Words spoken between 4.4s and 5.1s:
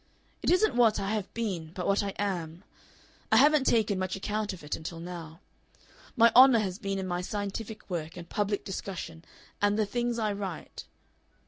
of it until